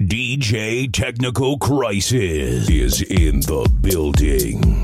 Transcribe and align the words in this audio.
DJ 0.00 0.90
Technical 0.90 1.58
Crisis 1.58 2.70
is 2.70 3.02
in 3.02 3.40
the 3.40 3.70
building. 3.82 4.82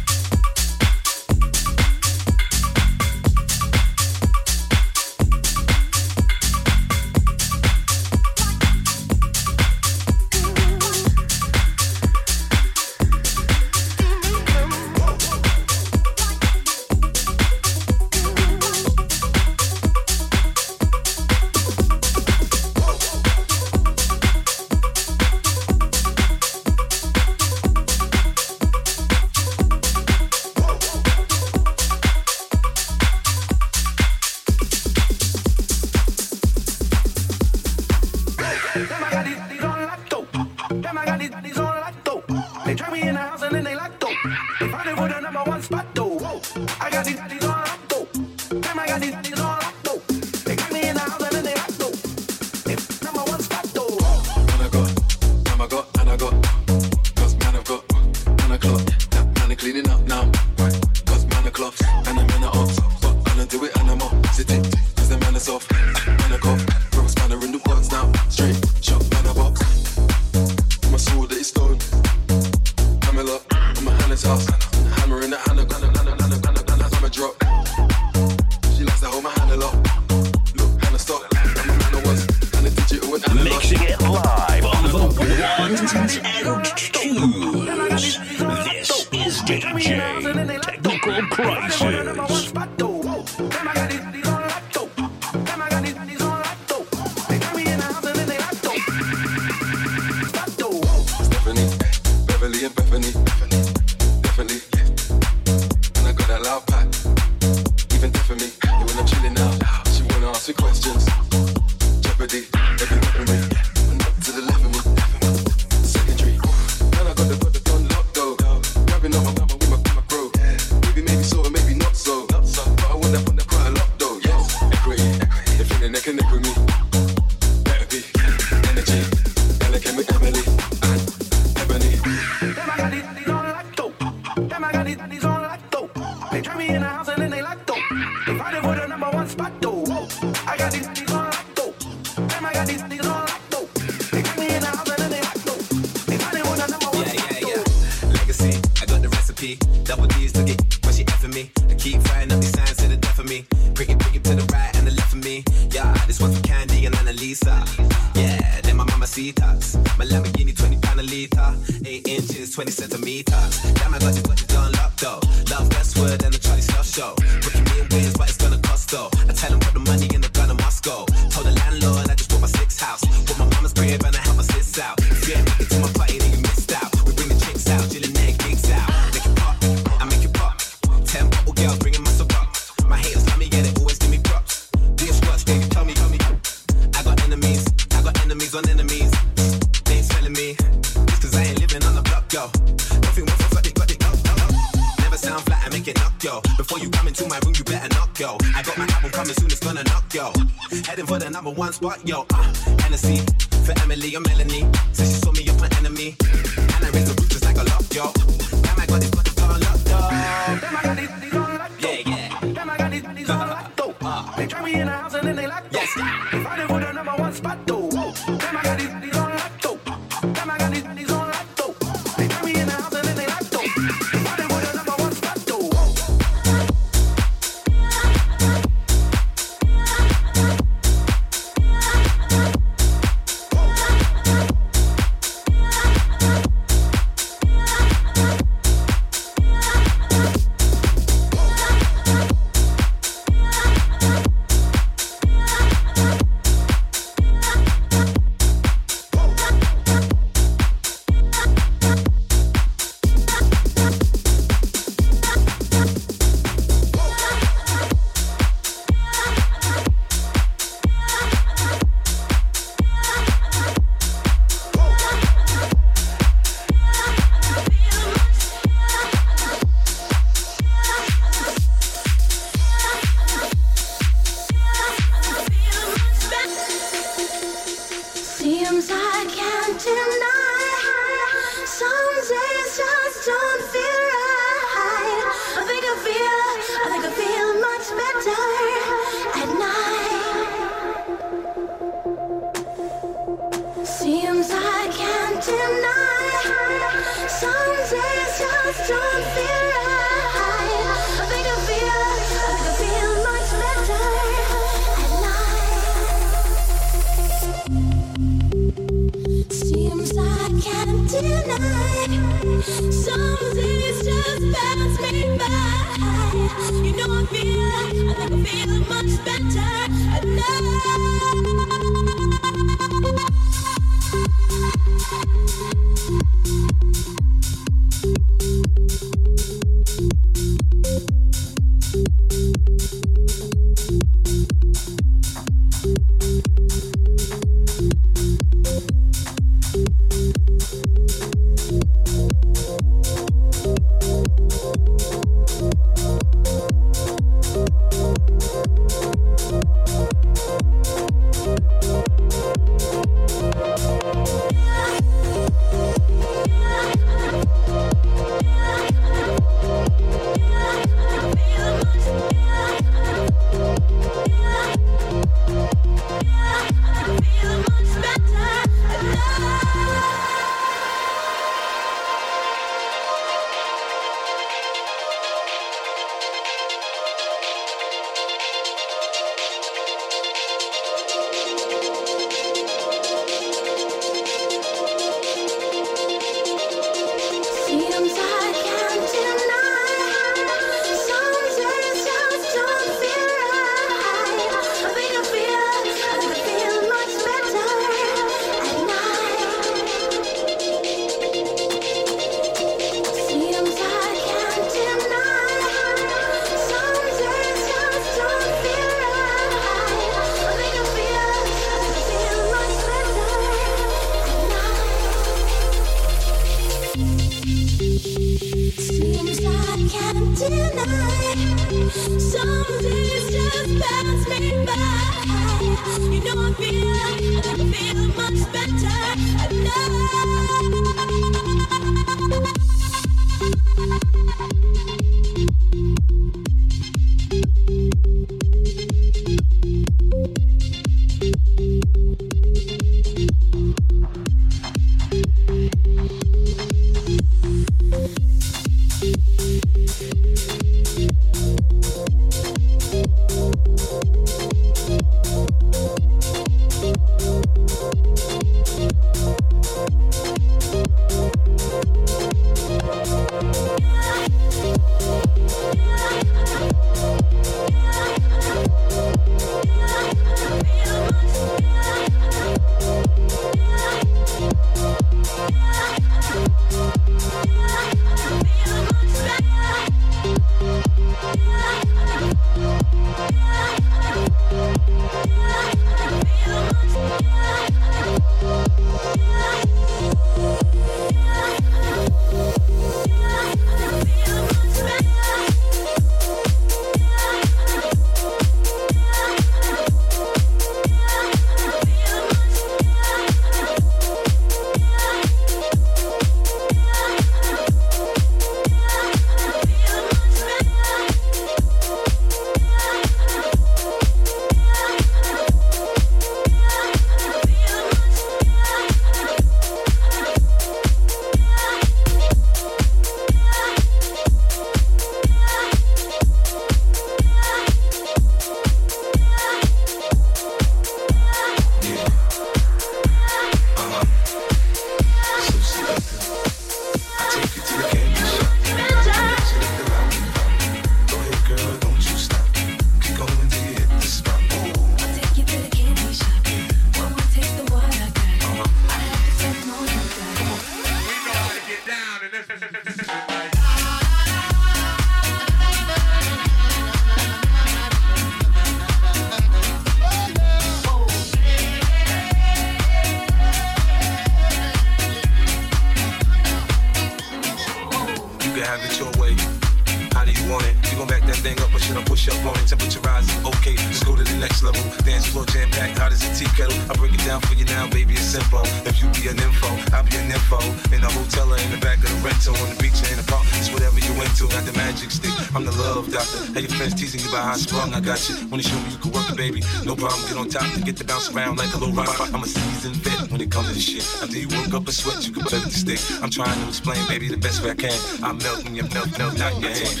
Around 591.34 591.58
like 591.58 591.72
a 591.74 591.78
little 591.78 591.94
rock. 591.94 592.18
I'm 592.32 592.42
a 592.42 592.46
seasoned 592.46 592.96
vet 592.96 593.30
when 593.30 593.40
it 593.40 593.50
comes 593.50 593.68
to 593.68 593.74
this 593.74 593.84
shit. 593.84 594.22
After 594.22 594.38
you 594.38 594.48
work 594.48 594.74
up 594.74 594.88
a 594.88 594.92
sweat, 594.92 595.26
you 595.26 595.32
can 595.32 595.44
play 595.44 595.58
the 595.60 595.70
stick. 595.70 596.00
I'm 596.22 596.30
trying 596.30 596.58
to 596.60 596.68
explain, 596.68 597.06
baby, 597.08 597.28
the 597.28 597.36
best 597.36 597.62
way 597.62 597.70
I 597.70 597.74
can. 597.74 597.98
I'm 598.22 598.38
melting 598.38 598.74
your 598.74 598.88
melt, 598.88 599.16
melt, 599.18 599.38
not 599.38 599.60
your 599.60 599.70
hand. 599.70 600.00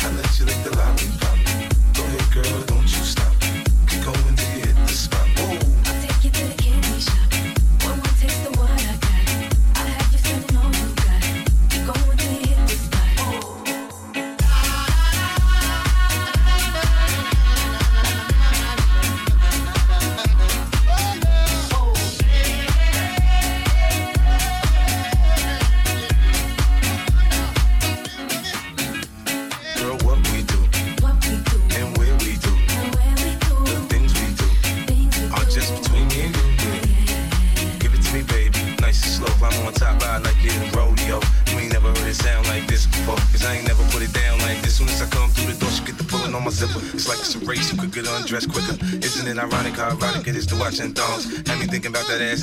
I 0.00 0.10
let 0.16 0.38
you 0.38 0.46
lick 0.46 0.60
the 0.64 0.72
lollipop. 0.76 1.38
Go 1.94 2.02
ahead, 2.02 2.32
girl, 2.32 2.81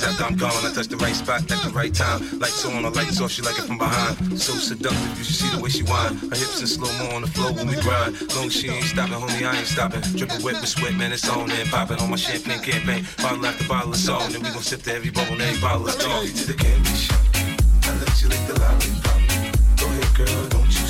that 0.00 0.06
ass 0.06 0.06
after 0.08 0.24
I'm 0.24 0.36
gone. 0.36 0.70
I 0.70 0.74
touch 0.74 0.88
the 0.88 0.96
right 0.96 1.14
spot 1.14 1.50
at 1.50 1.62
the 1.62 1.70
right 1.70 1.94
time. 1.94 2.38
Lights 2.38 2.64
on 2.64 2.84
or 2.84 2.90
lights 2.90 3.20
off, 3.20 3.30
she 3.30 3.42
like 3.42 3.58
it 3.58 3.64
from 3.64 3.78
behind. 3.78 4.40
So 4.40 4.52
seductive, 4.54 5.18
you 5.18 5.24
should 5.24 5.36
see 5.36 5.56
the 5.56 5.62
way 5.62 5.70
she 5.70 5.82
whine. 5.82 6.16
Her 6.16 6.36
hips 6.36 6.60
in 6.60 6.66
slow 6.66 6.90
mo 6.98 7.16
on 7.16 7.22
the 7.22 7.28
floor 7.28 7.52
when 7.52 7.68
we 7.68 7.76
grind. 7.80 8.16
Long 8.34 8.48
she 8.48 8.68
ain't 8.68 8.84
stopping, 8.84 9.14
homie, 9.14 9.46
I 9.46 9.58
ain't 9.58 9.66
stopping. 9.66 10.00
Dripping 10.16 10.42
wet 10.42 10.60
with 10.60 10.68
sweat, 10.68 10.94
man, 10.94 11.12
it's 11.12 11.28
on 11.28 11.50
and 11.50 11.68
popping 11.70 11.98
on 11.98 12.10
my 12.10 12.16
champagne 12.16 12.60
campaign. 12.60 13.06
Bottle 13.18 13.46
after 13.46 13.66
bottle, 13.68 13.92
it's 13.92 14.08
on, 14.08 14.34
and 14.34 14.42
we 14.42 14.50
gon' 14.50 14.62
sip 14.62 14.82
to 14.82 14.94
every 14.94 15.10
bubble 15.10 15.32
and 15.34 15.42
every 15.42 15.60
bottle. 15.60 15.82
Let's 15.82 15.96
go. 15.96 16.24
to 16.24 16.46
the 16.46 16.54
candy 16.54 16.94
shop. 16.94 17.20
I 17.84 17.94
let 17.98 18.22
you 18.22 18.28
lick 18.28 18.42
the 18.46 18.56
lollipop. 18.58 19.20
Go 19.78 19.86
ahead, 19.86 20.10
girl, 20.16 20.48
don't 20.48 20.68
you 20.68 20.86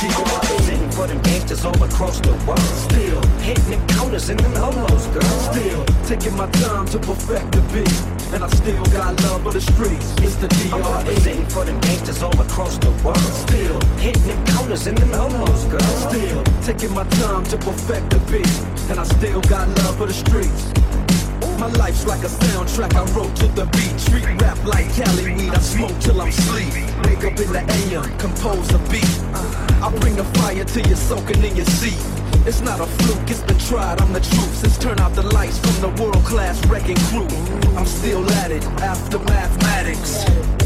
DRE. 0.00 0.58
Sitting 0.64 0.90
for 0.90 1.06
them 1.06 1.20
gangsters 1.22 1.64
all 1.64 1.82
across 1.82 2.20
the 2.20 2.32
world. 2.46 2.58
Still 2.88 3.20
hitting 3.40 3.70
the 3.70 3.92
counters 3.94 4.28
and 4.28 4.38
them 4.40 4.52
holos, 4.52 5.06
girl. 5.12 5.36
Still 5.52 5.84
taking 6.04 6.36
my 6.36 6.48
time 6.62 6.86
to 6.86 6.98
perfect 6.98 7.52
the 7.52 7.62
beat. 7.72 7.98
And 8.34 8.42
I 8.42 8.48
still 8.48 8.84
got 8.86 9.20
love 9.22 9.42
for 9.42 9.52
the 9.52 9.60
streets. 9.60 10.14
It's 10.18 10.36
the 10.36 10.48
DRE. 10.48 10.72
I'm 10.72 10.82
representing 10.82 11.46
for 11.46 11.64
them 11.64 11.78
gangsters 11.80 12.22
all 12.22 12.38
across 12.40 12.78
the 12.78 12.90
world. 13.04 13.32
Still 13.46 13.80
hitting 13.98 14.26
the 14.26 14.52
counters 14.52 14.86
and 14.86 14.98
them 14.98 15.10
holos, 15.10 15.70
girl. 15.70 15.94
Still 16.10 16.42
taking 16.62 16.94
my 16.94 17.04
time 17.22 17.44
to 17.44 17.56
perfect 17.58 18.10
the 18.10 18.18
beat. 18.30 18.54
And 18.90 18.98
I 18.98 19.04
still 19.04 19.40
got 19.42 19.68
love 19.78 19.96
for 19.96 20.06
the 20.06 20.14
streets. 20.14 20.72
My 21.58 21.68
life's 21.78 22.06
like 22.06 22.22
a 22.22 22.28
soundtrack 22.28 22.94
I 22.94 23.04
wrote 23.14 23.34
to 23.36 23.46
the 23.48 23.64
beat. 23.66 23.98
Treat 24.10 24.42
rap 24.42 24.62
like 24.64 24.92
Cali 24.94 25.34
weed. 25.34 25.50
I 25.50 25.58
smoke 25.58 25.98
till 26.00 26.20
I'm 26.20 26.32
sleep. 26.32 26.72
Wake 27.04 27.24
up 27.24 27.38
in 27.38 27.52
the 27.52 27.64
AM, 27.78 28.18
compose 28.18 28.70
a 28.72 28.78
beat. 28.90 29.08
I 29.82 29.94
bring 30.00 30.16
the 30.16 30.24
fire 30.38 30.64
till 30.64 30.86
you're 30.86 30.96
soaking 30.96 31.42
in 31.44 31.56
your 31.56 31.66
seat. 31.66 31.98
It's 32.46 32.60
not 32.60 32.80
a 32.80 32.86
fluke, 32.86 33.30
it's 33.30 33.42
been 33.42 33.58
tried, 33.58 34.00
I'm 34.00 34.12
the 34.12 34.20
truth. 34.20 34.54
Since 34.56 34.78
turn 34.78 35.00
out 35.00 35.14
the 35.14 35.22
lights 35.22 35.58
from 35.58 35.80
the 35.80 36.02
world-class 36.02 36.66
wrecking 36.66 36.96
crew. 37.08 37.28
I'm 37.76 37.86
still 37.86 38.28
at 38.32 38.50
it, 38.50 38.64
after 38.82 39.18
mathematics. 39.20 40.63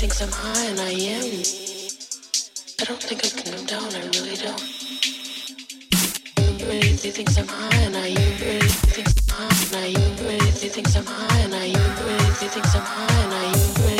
thinks 0.00 0.22
I'm 0.22 0.32
high, 0.32 0.64
and 0.64 0.80
I 0.80 0.92
am. 0.92 1.24
I 2.80 2.84
don't 2.84 3.02
think 3.02 3.22
I 3.22 3.28
can 3.28 3.52
come 3.52 3.66
down, 3.66 3.84
I 3.94 4.00
really 4.16 4.34
don't. 4.34 4.64
Everybody 6.38 7.10
thinks 7.10 7.36
I'm 7.36 7.46
high, 7.46 7.76
and 7.84 7.94
I 7.94 8.06
am. 8.06 8.16
Everybody 8.16 8.68
thinks 8.96 9.12
I'm 9.28 9.36
high, 9.36 9.60
and 9.66 9.76
I 9.76 10.00
am. 10.00 10.12
Everybody 10.12 10.68
thinks 10.70 10.96
I'm 10.96 11.04
high, 11.04 11.38
and 11.40 11.54
I 11.54 11.64
am. 11.66 11.76
Everybody 11.76 12.48
thinks 12.48 12.74
I'm 12.74 12.82
high, 12.82 13.22
and 13.24 13.34
I 13.34 13.94
am. 13.94 13.99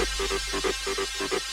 Do 0.00 1.28
that. 1.28 1.49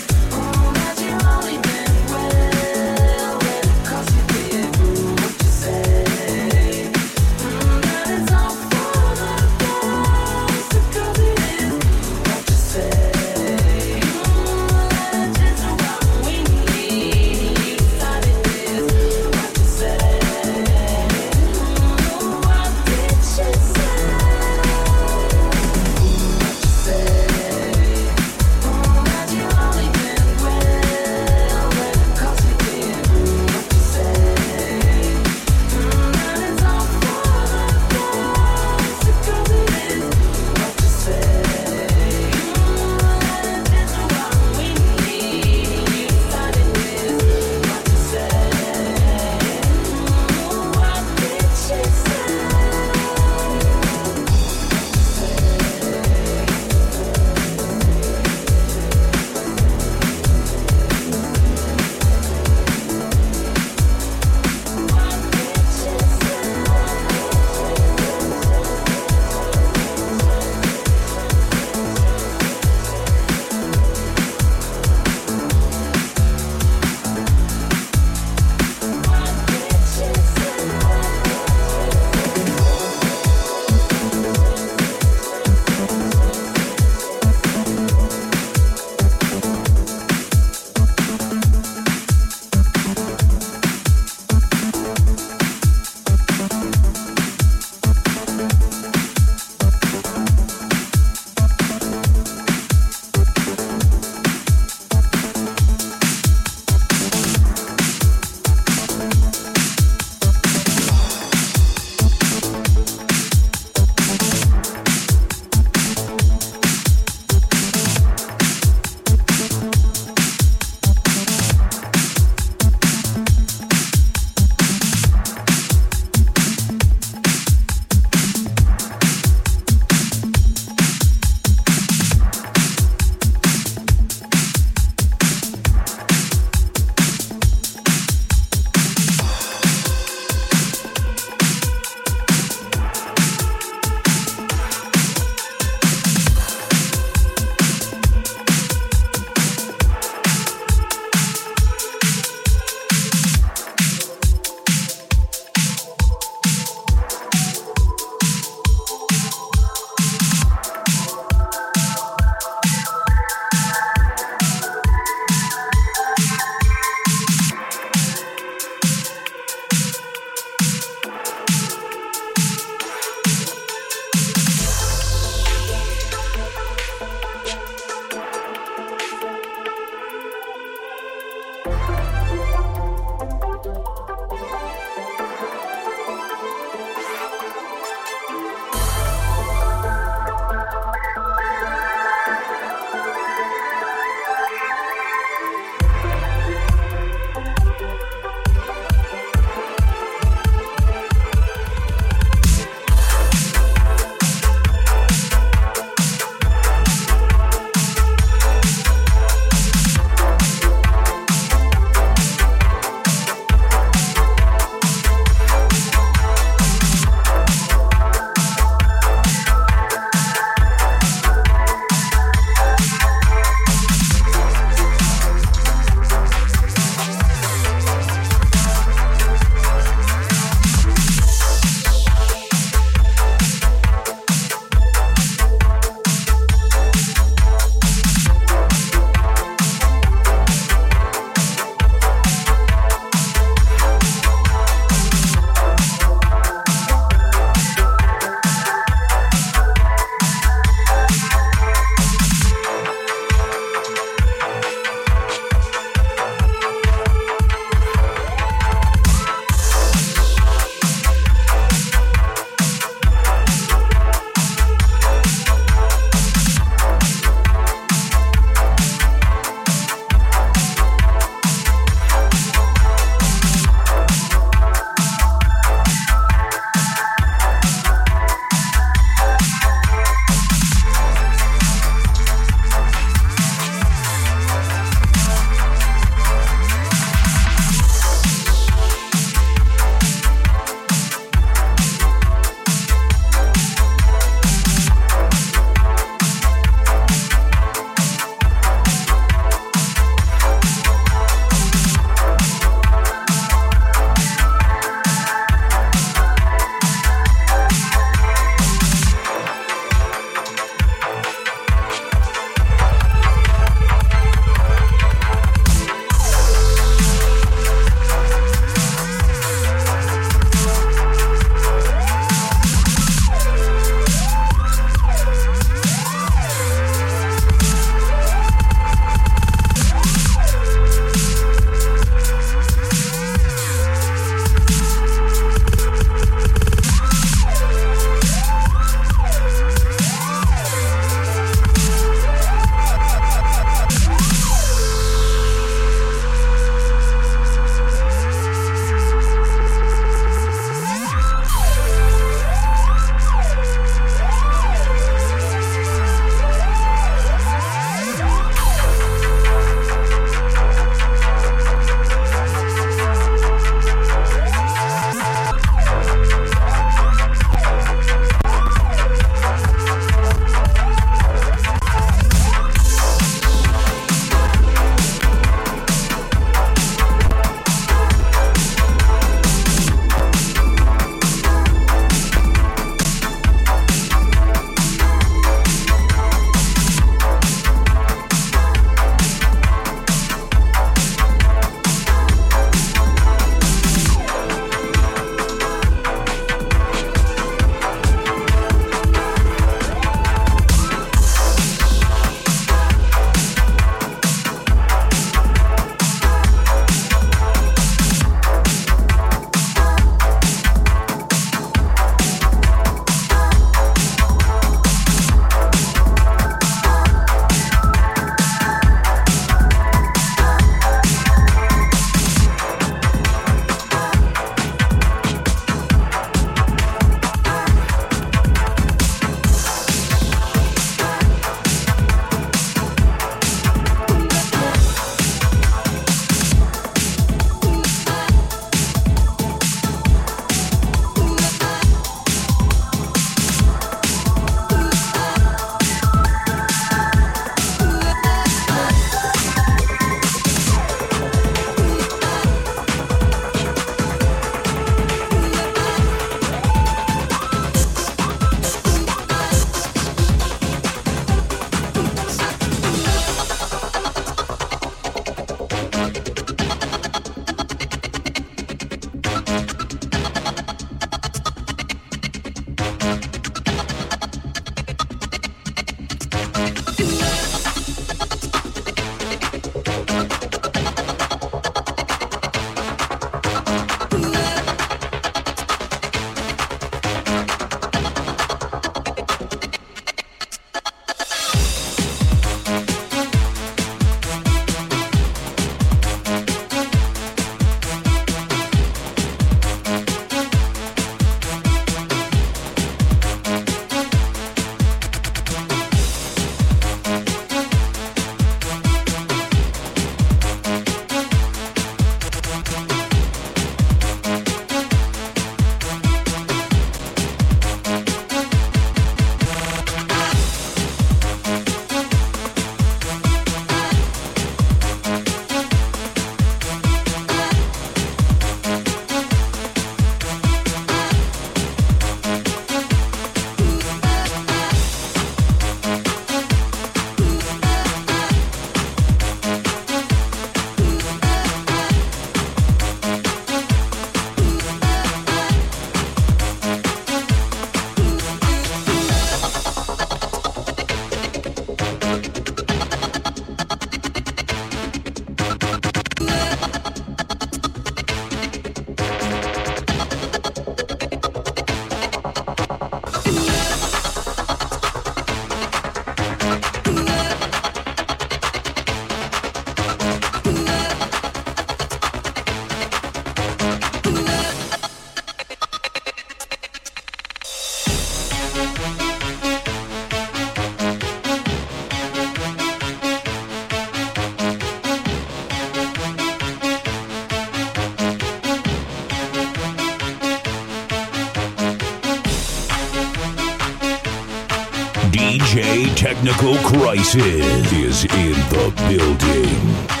DJ 595.51 595.93
Technical 595.97 596.55
Crisis 596.59 597.73
is 597.73 598.05
in 598.05 598.31
the 598.51 598.73
building. 598.87 600.00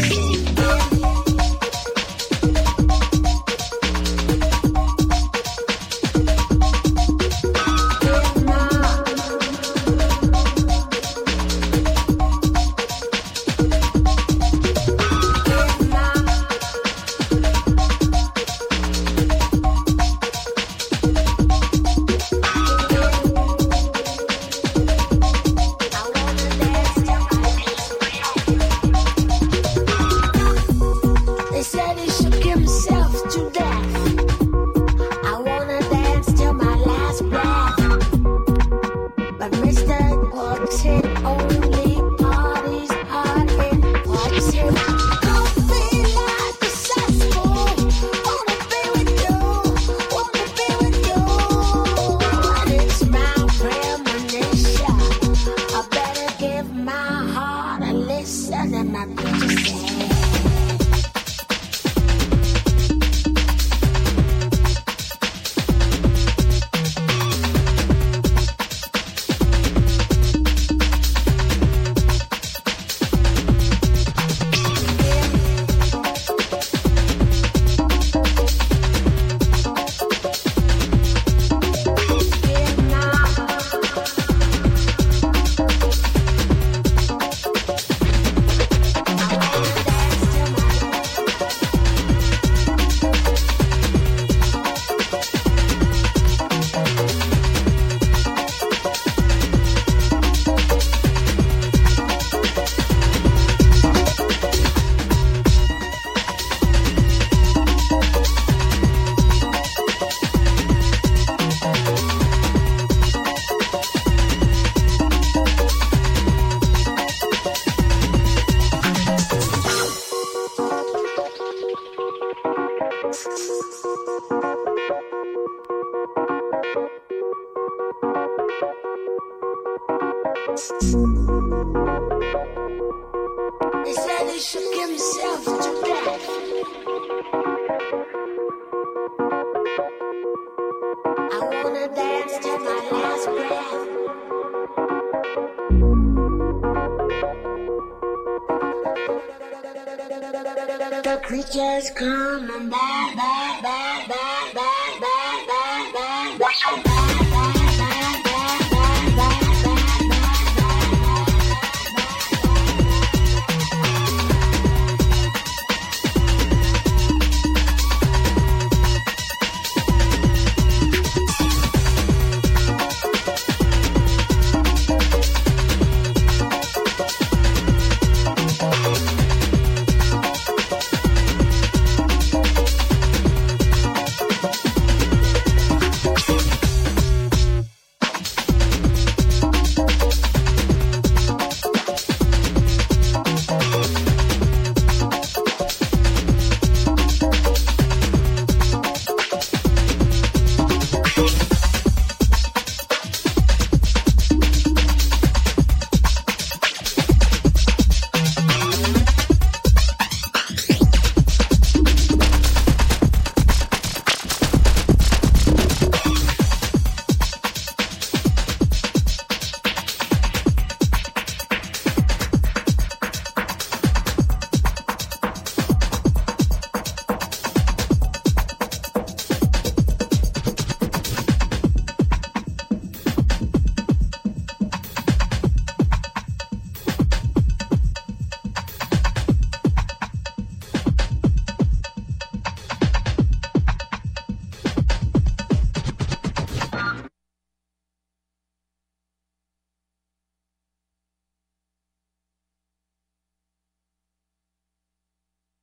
Thank 0.00 0.34
you. 0.34 0.39